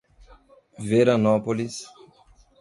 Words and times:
Veranópolis 0.89 1.85